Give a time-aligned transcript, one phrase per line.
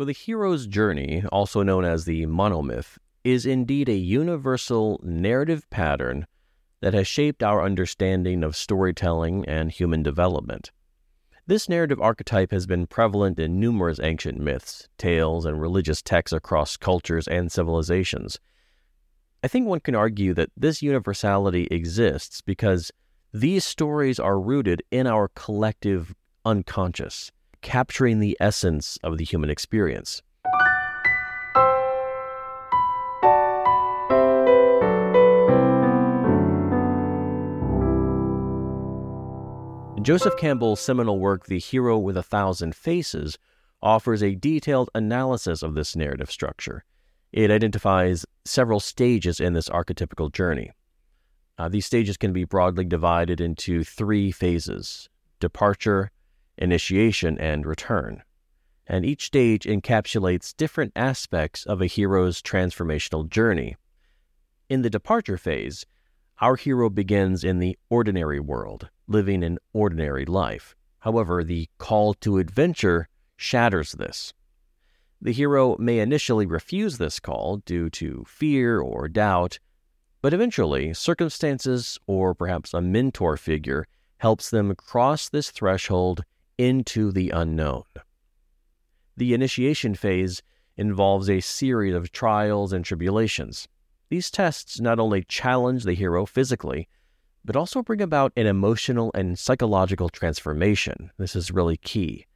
[0.00, 6.26] So, the hero's journey, also known as the monomyth, is indeed a universal narrative pattern
[6.80, 10.70] that has shaped our understanding of storytelling and human development.
[11.46, 16.78] This narrative archetype has been prevalent in numerous ancient myths, tales, and religious texts across
[16.78, 18.40] cultures and civilizations.
[19.44, 22.90] I think one can argue that this universality exists because
[23.34, 26.14] these stories are rooted in our collective
[26.46, 27.30] unconscious,
[27.62, 30.22] capturing the essence of the human experience.
[40.02, 43.38] Joseph Campbell's seminal work, The Hero with a Thousand Faces,
[43.82, 46.84] offers a detailed analysis of this narrative structure.
[47.32, 50.72] It identifies several stages in this archetypical journey.
[51.58, 56.10] Uh, these stages can be broadly divided into three phases departure,
[56.60, 58.22] initiation, and return.
[58.86, 63.76] And each stage encapsulates different aspects of a hero's transformational journey.
[64.68, 65.86] In the departure phase,
[66.40, 70.74] our hero begins in the ordinary world, living an ordinary life.
[71.00, 74.32] However, the call to adventure shatters this.
[75.20, 79.58] The hero may initially refuse this call due to fear or doubt,
[80.22, 83.86] but eventually, circumstances or perhaps a mentor figure
[84.18, 86.24] helps them cross this threshold
[86.60, 87.84] into the unknown.
[89.16, 90.42] The initiation phase
[90.76, 93.66] involves a series of trials and tribulations.
[94.10, 96.86] These tests not only challenge the hero physically,
[97.46, 101.10] but also bring about an emotional and psychological transformation.
[101.16, 102.26] This is really key.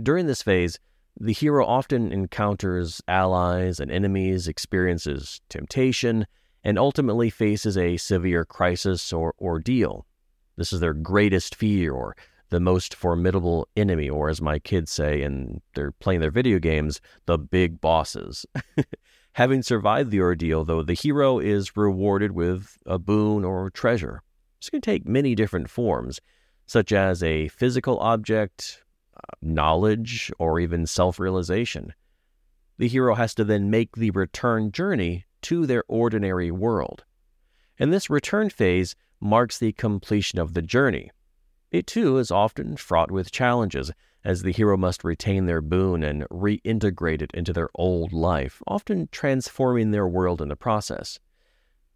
[0.00, 0.78] During this phase,
[1.18, 6.28] the hero often encounters allies and enemies, experiences temptation,
[6.62, 10.06] and ultimately faces a severe crisis or ordeal.
[10.54, 12.16] This is their greatest fear or
[12.50, 17.00] the most formidable enemy, or as my kids say, and they're playing their video games,
[17.26, 18.46] the big bosses.
[19.32, 24.22] Having survived the ordeal, though, the hero is rewarded with a boon or treasure.
[24.60, 26.20] This can take many different forms,
[26.66, 28.82] such as a physical object,
[29.14, 31.92] uh, knowledge, or even self realization.
[32.78, 37.04] The hero has to then make the return journey to their ordinary world.
[37.78, 41.10] And this return phase marks the completion of the journey.
[41.70, 43.90] It too is often fraught with challenges,
[44.24, 49.08] as the hero must retain their boon and reintegrate it into their old life, often
[49.12, 51.18] transforming their world in the process.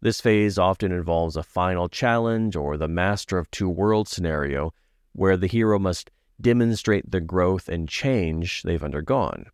[0.00, 4.72] This phase often involves a final challenge or the master of two worlds scenario,
[5.12, 9.46] where the hero must demonstrate the growth and change they've undergone.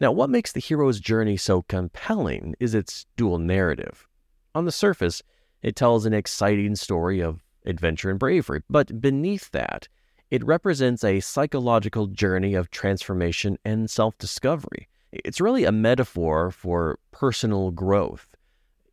[0.00, 4.06] Now, what makes the hero's journey so compelling is its dual narrative.
[4.54, 5.22] On the surface,
[5.62, 9.88] it tells an exciting story of adventure and bravery, but beneath that,
[10.30, 14.88] it represents a psychological journey of transformation and self discovery.
[15.12, 18.36] It's really a metaphor for personal growth,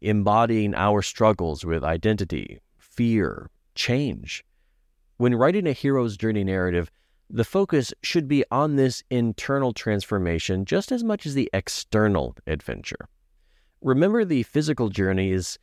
[0.02, 4.44] embodying our struggles with identity, fear, change.
[5.18, 6.92] When writing a hero's journey narrative,
[7.30, 13.10] the focus should be on this internal transformation just as much as the external adventure.
[13.82, 15.60] Remember, the physical journey is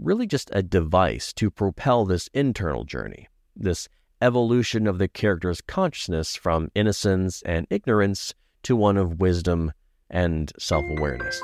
[0.00, 3.88] really just a device to propel this internal journey, this
[4.20, 9.72] evolution of the character's consciousness from innocence and ignorance to one of wisdom
[10.10, 11.40] and self awareness.